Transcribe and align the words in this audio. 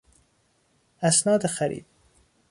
اسناد 1.01 1.47
خرید 1.47 1.85